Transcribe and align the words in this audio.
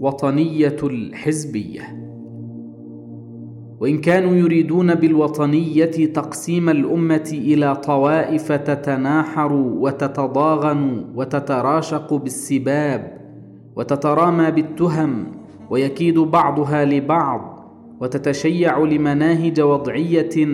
وطنيه 0.00 0.76
الحزبية. 0.82 1.80
وإن 3.80 3.98
كانوا 3.98 4.34
يريدون 4.34 4.94
بالوطنية 4.94 6.12
تقسيم 6.12 6.68
الأمة 6.68 7.30
إلى 7.32 7.76
طوائف 7.76 8.52
تتناحر 8.52 9.52
وتتضاغن 9.52 11.04
وتتراشق 11.14 12.14
بالسباب 12.14 13.18
وتترامى 13.76 14.50
بالتهم 14.50 15.26
ويكيد 15.70 16.18
بعضها 16.18 16.84
لبعض 16.84 17.58
وتتشيع 18.00 18.78
لمناهج 18.78 19.60
وضعية 19.60 20.48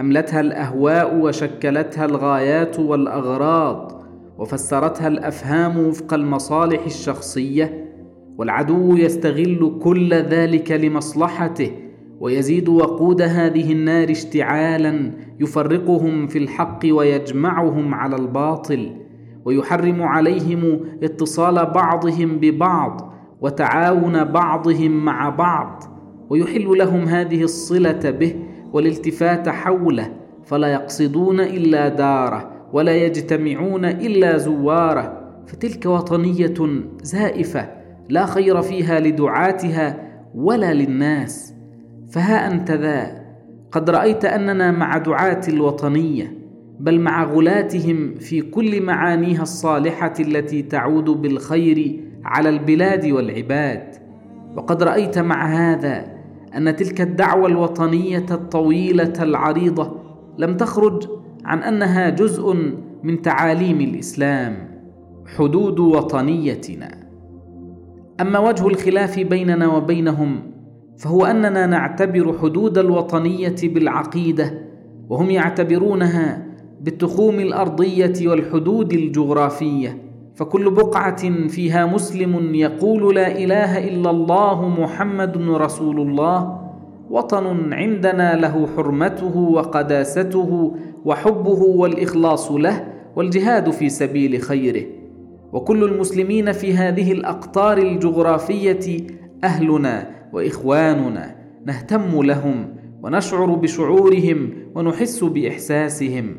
أملتها 0.00 0.40
الأهواء 0.40 1.16
وشكلتها 1.18 2.04
الغايات 2.04 2.78
والأغراض 2.78 4.02
وفسرتها 4.38 5.08
الأفهام 5.08 5.78
وفق 5.78 6.14
المصالح 6.14 6.84
الشخصية 6.84 7.86
والعدو 8.38 8.96
يستغل 8.96 9.78
كل 9.82 10.14
ذلك 10.14 10.72
لمصلحته 10.72 11.70
ويزيد 12.20 12.68
وقود 12.68 13.22
هذه 13.22 13.72
النار 13.72 14.10
اشتعالا 14.10 15.10
يفرقهم 15.40 16.26
في 16.26 16.38
الحق 16.38 16.80
ويجمعهم 16.84 17.94
على 17.94 18.16
الباطل 18.16 18.90
ويحرم 19.44 20.02
عليهم 20.02 20.80
اتصال 21.02 21.66
بعضهم 21.66 22.38
ببعض 22.38 23.12
وتعاون 23.40 24.24
بعضهم 24.24 25.04
مع 25.04 25.28
بعض 25.28 25.84
ويحل 26.30 26.78
لهم 26.78 27.00
هذه 27.04 27.42
الصلة 27.42 28.10
به 28.10 28.34
والالتفات 28.72 29.48
حوله 29.48 30.12
فلا 30.44 30.72
يقصدون 30.72 31.40
إلا 31.40 31.88
داره 31.88 32.50
ولا 32.72 32.96
يجتمعون 32.96 33.84
إلا 33.84 34.38
زواره 34.38 35.26
فتلك 35.46 35.86
وطنية 35.86 36.54
زائفة 37.02 37.85
لا 38.08 38.26
خير 38.26 38.62
فيها 38.62 39.00
لدعاتها 39.00 39.96
ولا 40.34 40.74
للناس. 40.74 41.54
فها 42.10 42.52
أنت 42.52 42.70
ذا. 42.70 43.26
قد 43.72 43.90
رأيت 43.90 44.24
أننا 44.24 44.70
مع 44.70 44.98
دعاة 44.98 45.40
الوطنية 45.48 46.32
بل 46.80 47.00
مع 47.00 47.24
غلاتهم 47.24 48.14
في 48.14 48.40
كل 48.40 48.82
معانيها 48.82 49.42
الصالحة 49.42 50.12
التي 50.20 50.62
تعود 50.62 51.04
بالخير 51.04 52.00
على 52.24 52.48
البلاد 52.48 53.06
والعباد. 53.06 53.96
وقد 54.56 54.82
رأيت 54.82 55.18
مع 55.18 55.46
هذا 55.46 56.04
أن 56.56 56.76
تلك 56.76 57.00
الدعوة 57.00 57.46
الوطنية 57.46 58.26
الطويلة 58.30 59.12
العريضة 59.20 59.96
لم 60.38 60.56
تخرج 60.56 61.08
عن 61.44 61.62
أنها 61.62 62.10
جزء 62.10 62.54
من 63.02 63.22
تعاليم 63.22 63.80
الإسلام. 63.80 64.56
حدود 65.36 65.78
وطنيتنا. 65.80 67.05
أما 68.20 68.38
وجه 68.38 68.68
الخلاف 68.68 69.18
بيننا 69.20 69.68
وبينهم 69.68 70.40
فهو 70.98 71.24
أننا 71.24 71.66
نعتبر 71.66 72.38
حدود 72.42 72.78
الوطنية 72.78 73.56
بالعقيدة 73.62 74.54
وهم 75.08 75.30
يعتبرونها 75.30 76.46
بالتخوم 76.80 77.40
الأرضية 77.40 78.28
والحدود 78.28 78.92
الجغرافية 78.92 79.98
فكل 80.34 80.70
بقعة 80.70 81.48
فيها 81.48 81.86
مسلم 81.86 82.54
يقول 82.54 83.14
لا 83.14 83.38
إله 83.38 83.88
إلا 83.88 84.10
الله 84.10 84.68
محمد 84.68 85.36
رسول 85.36 86.00
الله 86.00 86.60
وطن 87.10 87.72
عندنا 87.72 88.36
له 88.36 88.68
حرمته 88.76 89.36
وقداسته 89.36 90.74
وحبه 91.04 91.62
والإخلاص 91.62 92.52
له 92.52 92.84
والجهاد 93.16 93.70
في 93.70 93.88
سبيل 93.88 94.40
خيره. 94.42 94.95
وكل 95.56 95.84
المسلمين 95.84 96.52
في 96.52 96.74
هذه 96.74 97.12
الأقطار 97.12 97.78
الجغرافية 97.78 99.06
أهلنا 99.44 100.10
وإخواننا 100.32 101.36
نهتم 101.66 102.22
لهم 102.22 102.74
ونشعر 103.02 103.46
بشعورهم 103.46 104.50
ونحس 104.74 105.24
بإحساسهم. 105.24 106.36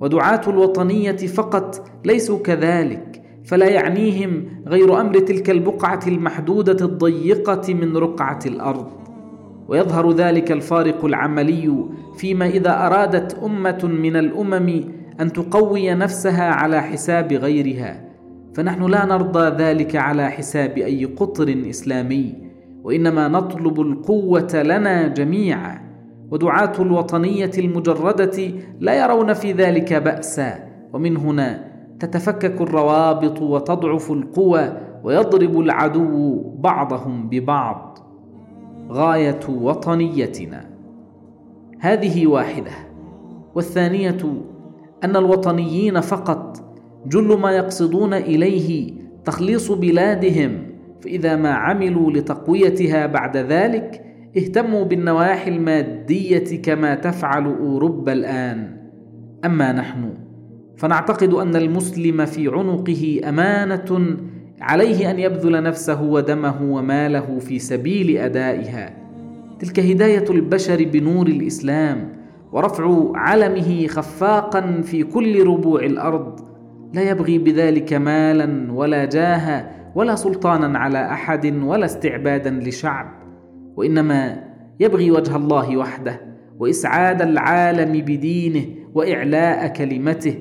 ودعاة 0.00 0.40
الوطنية 0.46 1.16
فقط 1.16 1.90
ليسوا 2.04 2.38
كذلك 2.38 3.22
فلا 3.44 3.68
يعنيهم 3.68 4.44
غير 4.66 5.00
أمر 5.00 5.18
تلك 5.18 5.50
البقعة 5.50 6.00
المحدودة 6.06 6.86
الضيقة 6.86 7.74
من 7.74 7.96
رقعة 7.96 8.40
الأرض. 8.46 8.90
ويظهر 9.68 10.12
ذلك 10.12 10.52
الفارق 10.52 11.04
العملي 11.04 11.84
فيما 12.16 12.46
إذا 12.46 12.86
أرادت 12.86 13.34
أمة 13.34 13.80
من 13.84 14.16
الأمم 14.16 14.84
أن 15.20 15.32
تقوي 15.32 15.94
نفسها 15.94 16.50
على 16.50 16.82
حساب 16.82 17.32
غيرها. 17.32 18.09
فنحن 18.54 18.82
لا 18.82 19.04
نرضى 19.04 19.64
ذلك 19.64 19.96
على 19.96 20.30
حساب 20.30 20.78
أي 20.78 21.04
قطر 21.04 21.62
إسلامي 21.70 22.34
وإنما 22.84 23.28
نطلب 23.28 23.80
القوة 23.80 24.62
لنا 24.62 25.08
جميعا. 25.08 25.90
ودعاة 26.30 26.72
الوطنية 26.78 27.50
المجردة 27.58 28.52
لا 28.80 29.04
يرون 29.04 29.32
في 29.32 29.52
ذلك 29.52 29.94
بأسا. 29.94 30.58
ومن 30.92 31.16
هنا 31.16 31.64
تتفكك 32.00 32.60
الروابط 32.60 33.42
وتضعف 33.42 34.10
القوى 34.10 34.72
ويضرب 35.04 35.60
العدو 35.60 36.42
بعضهم 36.58 37.28
ببعض. 37.28 37.98
غاية 38.90 39.40
وطنيتنا. 39.48 40.70
هذه 41.78 42.26
واحدة. 42.26 42.70
والثانية 43.54 44.42
أن 45.04 45.16
الوطنيين 45.16 46.00
فقط 46.00 46.69
جل 47.06 47.38
ما 47.38 47.50
يقصدون 47.50 48.14
إليه 48.14 48.92
تخليص 49.24 49.72
بلادهم 49.72 50.66
فإذا 51.00 51.36
ما 51.36 51.50
عملوا 51.50 52.12
لتقويتها 52.12 53.06
بعد 53.06 53.36
ذلك 53.36 54.04
اهتموا 54.36 54.84
بالنواحي 54.84 55.50
المادية 55.50 56.62
كما 56.62 56.94
تفعل 56.94 57.44
أوروبا 57.44 58.12
الآن. 58.12 58.76
أما 59.44 59.72
نحن 59.72 60.14
فنعتقد 60.76 61.34
أن 61.34 61.56
المسلم 61.56 62.24
في 62.24 62.48
عنقه 62.48 63.20
أمانة 63.28 64.16
عليه 64.60 65.10
أن 65.10 65.18
يبذل 65.18 65.62
نفسه 65.62 66.02
ودمه 66.02 66.62
وماله 66.62 67.38
في 67.38 67.58
سبيل 67.58 68.16
أدائها. 68.16 68.96
تلك 69.58 69.80
هداية 69.80 70.24
البشر 70.30 70.84
بنور 70.84 71.26
الإسلام 71.26 72.12
ورفع 72.52 73.10
علمه 73.14 73.86
خفاقا 73.86 74.80
في 74.80 75.02
كل 75.02 75.46
ربوع 75.46 75.80
الأرض 75.80 76.49
لا 76.92 77.10
يبغي 77.10 77.38
بذلك 77.38 77.92
مالا 77.92 78.72
ولا 78.72 79.04
جاها 79.04 79.70
ولا 79.94 80.14
سلطانا 80.14 80.78
على 80.78 81.12
أحد 81.12 81.62
ولا 81.62 81.84
استعبادا 81.84 82.50
لشعب. 82.50 83.06
وإنما 83.76 84.44
يبغي 84.80 85.10
وجه 85.10 85.36
الله 85.36 85.76
وحده 85.76 86.20
وإسعاد 86.58 87.22
العالم 87.22 87.92
بدينه 87.92 88.64
وإعلاء 88.94 89.68
كلمته. 89.68 90.34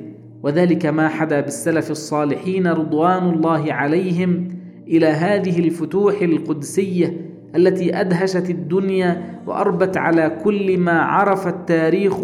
وذلك 0.44 0.86
ما 0.86 1.08
حدا 1.08 1.40
بالسلف 1.42 1.92
الصالحين 1.92 2.68
رضوان 2.68 3.30
الله 3.30 3.74
عليهم 3.74 4.48
إلى 4.88 5.08
هذه 5.08 5.60
الفتوح 5.60 6.22
القدسية 6.22 7.18
التي 7.56 8.00
أدهشت 8.00 8.50
الدنيا 8.50 9.40
وأربت 9.48 9.98
على 9.98 10.38
كل 10.44 10.78
ما 10.78 11.02
عرف 11.02 11.48
التاريخ 11.48 12.16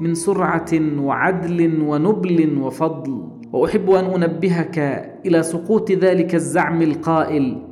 من 0.00 0.14
سرعة 0.14 0.70
وعدل 0.98 1.82
ونبل 1.82 2.58
وفضل. 2.58 3.33
وأحب 3.54 3.90
أن 3.90 4.22
أنبهك 4.22 4.78
إلى 5.26 5.42
سقوط 5.42 5.92
ذلك 5.92 6.34
الزعم 6.34 6.82
القائل 6.82 7.62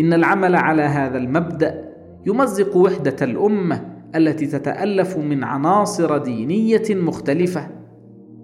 إن 0.00 0.12
العمل 0.12 0.56
على 0.56 0.82
هذا 0.82 1.18
المبدأ 1.18 1.88
يمزق 2.26 2.76
وحدة 2.76 3.16
الأمة 3.22 3.80
التي 4.16 4.46
تتألف 4.46 5.16
من 5.16 5.44
عناصر 5.44 6.18
دينية 6.18 6.82
مختلفة. 6.90 7.68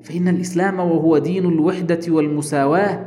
فإن 0.03 0.29
الإسلام 0.29 0.81
وهو 0.81 1.19
دين 1.19 1.47
الوحدة 1.47 2.01
والمساواة 2.09 3.07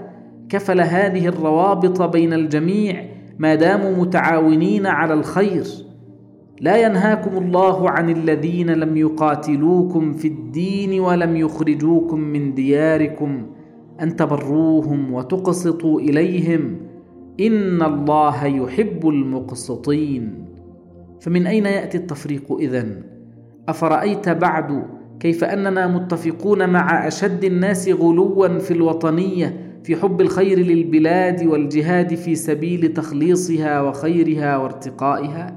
كفل 0.49 0.81
هذه 0.81 1.27
الروابط 1.27 2.01
بين 2.01 2.33
الجميع 2.33 3.03
ما 3.39 3.55
داموا 3.55 3.95
متعاونين 3.95 4.85
على 4.85 5.13
الخير. 5.13 5.65
لا 6.61 6.77
ينهاكم 6.77 7.37
الله 7.37 7.89
عن 7.89 8.09
الذين 8.09 8.69
لم 8.69 8.97
يقاتلوكم 8.97 10.13
في 10.13 10.27
الدين 10.27 10.99
ولم 10.99 11.35
يخرجوكم 11.35 12.19
من 12.19 12.53
دياركم. 12.53 13.56
أن 14.01 14.15
تبروهم 14.15 15.13
وتقسطوا 15.13 15.99
إليهم. 15.99 16.75
إن 17.39 17.81
الله 17.81 18.45
يحب 18.45 19.07
المقسطين. 19.07 20.45
فمن 21.21 21.47
أين 21.47 21.65
يأتي 21.65 21.97
التفريق 21.97 22.57
إذن؟ 22.59 23.03
أفرأيت 23.69 24.29
بعد 24.29 24.83
كيف 25.19 25.43
أننا 25.43 25.87
متفقون 25.87 26.69
مع 26.69 27.07
أشد 27.07 27.43
الناس 27.43 27.89
غلوا 27.89 28.59
في 28.59 28.71
الوطنية 28.71 29.79
في 29.83 29.95
حب 29.95 30.21
الخير 30.21 30.59
للبلاد 30.59 31.45
والجهاد 31.45 32.15
في 32.15 32.35
سبيل 32.35 32.93
تخليصها 32.93 33.81
وخيرها 33.81 34.57
وارتقائها؟ 34.57 35.55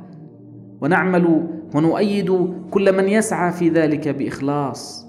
ونعمل 0.81 1.47
ونؤيد 1.75 2.55
كل 2.71 2.97
من 2.97 3.09
يسعى 3.09 3.53
في 3.53 3.69
ذلك 3.69 4.09
بإخلاص. 4.09 5.07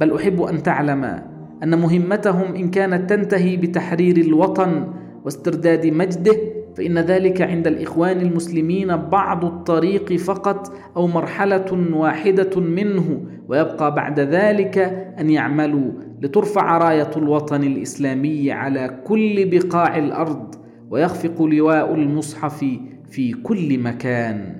بل 0.00 0.14
أحب 0.14 0.42
أن 0.42 0.62
تعلم 0.62 1.29
أن 1.62 1.78
مهمتهم 1.78 2.54
إن 2.54 2.70
كانت 2.70 3.10
تنتهي 3.10 3.56
بتحرير 3.56 4.16
الوطن 4.16 4.92
واسترداد 5.24 5.86
مجده 5.86 6.36
فإن 6.76 6.98
ذلك 6.98 7.42
عند 7.42 7.66
الإخوان 7.66 8.20
المسلمين 8.20 8.96
بعض 8.96 9.44
الطريق 9.44 10.12
فقط 10.12 10.72
أو 10.96 11.06
مرحلة 11.06 11.96
واحدة 11.96 12.60
منه 12.60 13.22
ويبقى 13.48 13.94
بعد 13.94 14.20
ذلك 14.20 14.78
أن 15.20 15.30
يعملوا 15.30 15.90
لترفع 16.22 16.78
راية 16.78 17.10
الوطن 17.16 17.62
الإسلامي 17.62 18.52
على 18.52 19.00
كل 19.04 19.50
بقاع 19.50 19.98
الأرض 19.98 20.54
ويخفق 20.90 21.42
لواء 21.42 21.94
المصحف 21.94 22.64
في 23.10 23.32
كل 23.32 23.78
مكان. 23.78 24.56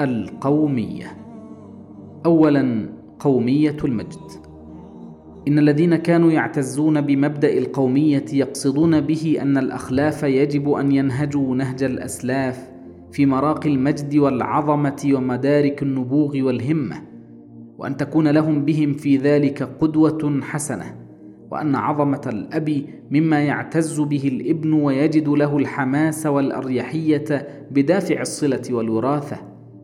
القومية. 0.00 1.06
أولا 2.26 2.88
قومية 3.18 3.76
المجد. 3.84 4.47
إن 5.48 5.58
الذين 5.58 5.96
كانوا 5.96 6.32
يعتزون 6.32 7.00
بمبدأ 7.00 7.58
القومية 7.58 8.24
يقصدون 8.32 9.00
به 9.00 9.38
أن 9.42 9.58
الأخلاف 9.58 10.22
يجب 10.22 10.70
أن 10.70 10.92
ينهجوا 10.92 11.56
نهج 11.56 11.82
الأسلاف 11.82 12.70
في 13.12 13.26
مراقي 13.26 13.68
المجد 13.68 14.16
والعظمة 14.16 15.10
ومدارك 15.14 15.82
النبوغ 15.82 16.42
والهمة 16.42 17.02
وأن 17.78 17.96
تكون 17.96 18.28
لهم 18.28 18.64
بهم 18.64 18.92
في 18.92 19.16
ذلك 19.16 19.62
قدوة 19.62 20.40
حسنة 20.42 20.94
وأن 21.50 21.74
عظمة 21.74 22.20
الأب 22.26 22.84
مما 23.10 23.40
يعتز 23.40 24.00
به 24.00 24.28
الإبن 24.28 24.72
ويجد 24.72 25.28
له 25.28 25.58
الحماس 25.58 26.26
والأريحية 26.26 27.48
بدافع 27.70 28.20
الصلة 28.20 28.62
والوراثة 28.70 29.36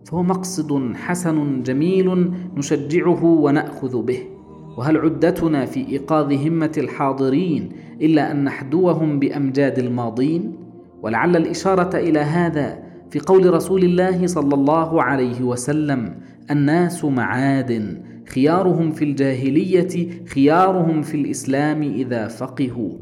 فهو 0.05 0.23
مقصد 0.23 0.95
حسن 0.95 1.63
جميل 1.63 2.33
نشجعه 2.57 3.25
ونأخذ 3.25 4.03
به. 4.03 4.34
وهل 4.77 4.97
عدتنا 4.97 5.65
في 5.65 5.89
إيقاظ 5.89 6.33
همة 6.33 6.73
الحاضرين 6.79 7.73
إلا 8.01 8.31
أن 8.31 8.45
نحدوهم 8.45 9.19
بأمجاد 9.19 9.79
الماضين؟ 9.79 10.57
ولعل 11.03 11.37
الإشارة 11.37 11.97
إلى 11.97 12.19
هذا 12.19 12.79
في 13.11 13.19
قول 13.19 13.55
رسول 13.55 13.85
الله 13.85 14.27
صلى 14.27 14.55
الله 14.55 15.03
عليه 15.03 15.43
وسلم 15.43 16.15
الناس 16.51 17.05
معادن 17.05 18.03
خيارهم 18.29 18.91
في 18.91 19.05
الجاهلية 19.05 20.09
خيارهم 20.27 21.03
في 21.03 21.15
الإسلام 21.15 21.83
إذا 21.83 22.29
فقهوا. 22.29 22.93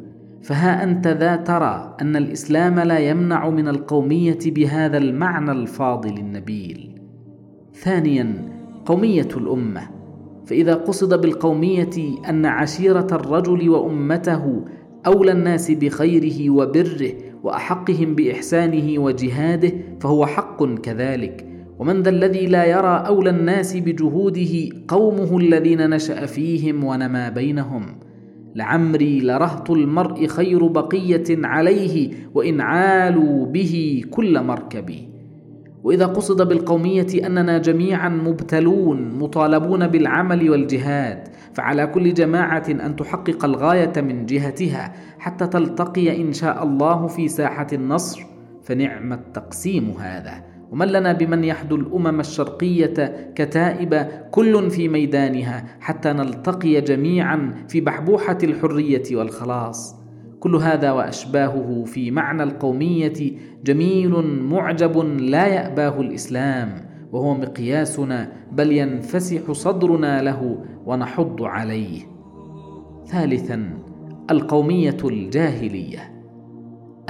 فها 0.43 0.85
أنت 0.85 1.07
ذا 1.07 1.37
ترى 1.37 1.97
أن 2.01 2.17
الإسلام 2.17 2.81
لا 2.81 2.99
يمنع 2.99 3.51
من 3.51 3.69
القومية 3.69 4.39
بهذا 4.47 4.99
المعنى 4.99 5.53
الفاضل 5.53 6.17
النبيل. 6.19 7.01
ثانيا 7.75 8.49
قومية 8.87 9.29
الأمة. 9.37 10.02
فإذا 10.47 10.75
قصد 10.75 11.21
بالقومية 11.21 11.91
أن 12.29 12.47
عشيرة 12.47 13.07
الرجل 13.13 13.69
وأمته 13.69 14.65
أولى 15.07 15.33
الناس 15.33 15.71
بخيره 15.71 16.51
وبره 16.51 17.13
وأحقهم 17.43 18.15
بإحسانه 18.15 19.03
وجهاده 19.03 19.73
فهو 20.01 20.27
حق 20.27 20.65
كذلك. 20.65 21.47
ومن 21.79 22.03
ذا 22.03 22.11
الذي 22.11 22.47
لا 22.47 22.65
يرى 22.65 23.05
أولى 23.07 23.31
الناس 23.31 23.77
بجهوده 23.77 24.69
قومه 24.89 25.39
الذين 25.39 25.91
نشأ 25.91 26.27
فيهم 26.27 26.85
ونما 26.85 27.29
بينهم. 27.29 27.87
لعمري 28.55 29.21
لرهط 29.21 29.71
المرء 29.71 30.27
خير 30.27 30.67
بقية 30.67 31.25
عليه 31.31 32.11
وإن 32.35 32.61
عالوا 32.61 33.47
به 33.47 34.05
كل 34.11 34.43
مركبي. 34.43 35.12
وإذا 35.83 36.07
قصد 36.07 36.49
بالقومية 36.49 37.27
أننا 37.27 37.59
جميعا 37.59 38.09
مبتلون 38.09 39.19
مطالبون 39.19 39.87
بالعمل 39.87 40.51
والجهاد 40.51 41.29
فعلى 41.55 41.87
كل 41.87 42.15
جماعة 42.15 42.65
أن 42.69 42.97
تحقق 42.97 43.45
الغاية 43.45 43.93
من 43.97 44.27
جهتها 44.27 44.93
حتى 45.19 45.47
تلتقي 45.47 46.23
إن 46.23 46.33
شاء 46.33 46.63
الله 46.65 47.07
في 47.07 47.29
ساحة 47.29 47.67
النصر. 47.73 48.23
فنعم 48.63 49.13
التقسيم 49.13 49.95
هذا. 50.01 50.45
ومن 50.71 50.87
لنا 50.87 51.13
بمن 51.13 51.45
يحدو 51.45 51.77
الأمم 51.77 52.21
الشرقية 52.21 53.31
كتائب 53.35 54.09
كل 54.31 54.71
في 54.71 54.89
ميدانها 54.89 55.65
حتى 55.81 56.13
نلتقي 56.13 56.81
جميعا 56.81 57.55
في 57.69 57.81
بحبوحة 57.81 58.39
الحرية 58.43 59.03
والخلاص. 59.13 60.02
كل 60.43 60.57
هذا 60.57 60.93
وأشباهه 60.93 61.85
في 61.85 62.11
معنى 62.11 62.43
القومية 62.43 63.13
جميل 63.65 64.11
معجب 64.43 64.99
لا 65.21 65.47
يأباه 65.47 66.01
الإسلام 66.01 66.89
وهو 67.13 67.35
مقياسنا 67.35 68.33
بل 68.53 68.73
ينفسح 68.73 69.53
صدرنا 69.53 70.23
له 70.23 70.65
ونحض 70.87 71.43
عليه. 71.43 72.03
ثالثا 73.07 73.79
القومية 74.31 74.97
الجاهلية. 75.05 76.13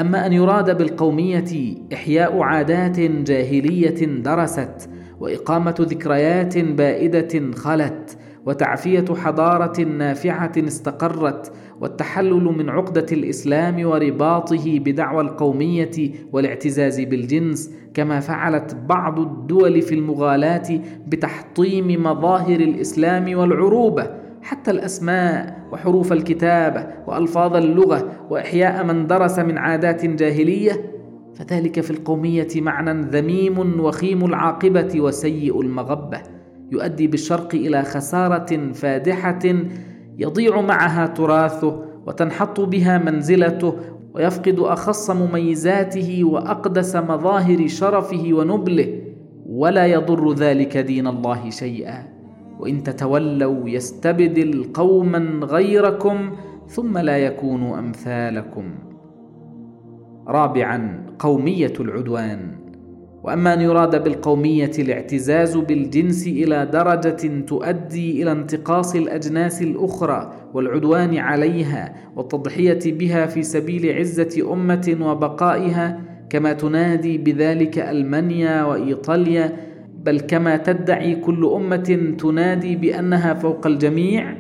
أما 0.01 0.27
أن 0.27 0.33
يراد 0.33 0.79
بالقومية 0.79 1.75
إحياء 1.93 2.41
عادات 2.41 3.01
جاهلية 3.01 4.07
درست 4.07 4.91
وإقامة 5.21 5.75
ذكريات 5.81 6.59
بائدة 6.59 7.53
خلت 7.55 8.19
وتعفية 8.47 9.05
حضارة 9.15 9.81
نافعة 9.83 10.53
استقرت 10.59 11.53
والتحلل 11.81 12.45
من 12.45 12.69
عقدة 12.71 13.07
الإسلام 13.13 13.87
ورباطه 13.87 14.79
بدعوى 14.79 15.23
القومية 15.23 15.91
والاعتزاز 16.33 17.01
بالجنس 17.01 17.71
كما 17.95 18.21
فعلت 18.21 18.75
بعض 18.89 19.19
الدول 19.19 19.83
في 19.83 19.95
المغالاة 19.95 20.81
بتحطيم 21.07 22.03
مظاهر 22.03 22.61
الإسلام 22.61 23.39
والعروبة 23.39 24.11
حتى 24.43 24.71
الأسماء 24.71 25.63
وحروف 25.73 26.13
الكتابة 26.13 26.87
وألفاظ 27.07 27.57
اللغة 27.57 28.13
وإحياء 28.31 28.85
من 28.85 29.07
درس 29.07 29.39
من 29.39 29.59
عادات 29.59 30.07
جاهلية. 30.07 30.93
فذلك 31.35 31.81
في 31.81 31.91
القومية 31.91 32.49
معنى 32.57 33.03
ذميم 33.03 33.81
وخيم 33.81 34.25
العاقبة 34.25 35.01
وسيء 35.01 35.61
المغبة. 35.61 36.21
يؤدي 36.73 37.07
بالشرق 37.07 37.55
إلى 37.55 37.83
خسارة 37.83 38.73
فادحة 38.73 39.43
يضيع 40.19 40.61
معها 40.61 41.07
تراثه 41.07 41.83
وتنحط 42.07 42.61
بها 42.61 42.99
منزلته 42.99 43.77
ويفقد 44.15 44.59
أخص 44.59 45.11
مميزاته 45.11 46.25
وأقدس 46.25 46.97
مظاهر 46.97 47.67
شرفه 47.67 48.29
ونبله 48.33 49.03
ولا 49.47 49.87
يضر 49.87 50.33
ذلك 50.33 50.77
دين 50.77 51.07
الله 51.07 51.51
شيئا. 51.51 52.13
وإن 52.59 52.83
تتولوا 52.83 53.69
يستبدل 53.69 54.65
قوما 54.75 55.41
غيركم 55.43 56.31
ثم 56.69 56.99
لا 56.99 57.19
يكونوا 57.19 57.79
أمثالكم. 57.79 58.65
رابعا 60.29 61.07
قومية 61.19 61.73
العدوان. 61.81 62.62
وأما 63.23 63.55
أن 63.55 63.61
يراد 63.61 64.05
بالقومية 64.05 64.71
الاعتزاز 64.79 65.57
بالجنس 65.57 66.27
إلى 66.27 66.67
درجة 66.67 67.41
تؤدي 67.47 68.23
إلى 68.23 68.33
انتقاص 68.33 68.95
الأجناس 68.95 69.63
الأخرى 69.63 70.33
والعدوان 70.55 71.17
عليها 71.17 71.95
والتضحية 72.17 72.81
بها 72.87 73.27
في 73.27 73.43
سبيل 73.43 73.99
عزة 73.99 74.53
أمة 74.53 74.97
وبقائها 75.01 76.01
كما 76.31 76.53
تنادي 76.53 77.19
بذلك 77.19 77.79
ألمانيا 77.79 78.65
وإيطاليا 78.65 79.57
بل 80.05 80.21
كما 80.21 80.57
تدعي 80.57 81.15
كل 81.15 81.47
أمة 81.55 82.15
تنادي 82.19 82.77
بأنها 82.77 83.35
فوق 83.35 83.67
الجميع 83.67 84.35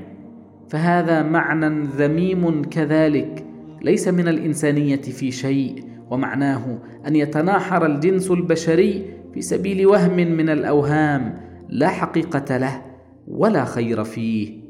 فهذا 0.69 1.23
معنى 1.23 1.87
ذميم 1.97 2.63
كذلك 2.63 3.45
ليس 3.83 4.09
من 4.09 4.29
الإنسانية 4.29 4.97
في 5.03 5.31
شيء. 5.31 5.92
ومعناه 6.13 6.79
أن 7.07 7.17
يتناحر 7.17 7.87
الجنس 7.87 8.31
البشري 8.31 9.05
في 9.35 9.43
سبيل 9.43 9.87
وهم 9.87 10.17
من 10.17 10.49
الأوهام 10.51 11.41
لا 11.69 11.89
حقيقة 11.89 12.57
له 12.57 12.83
ولا 13.29 13.65
خير 13.65 14.05
فيه. 14.05 14.62